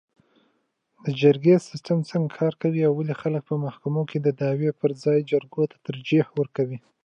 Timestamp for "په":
3.49-3.55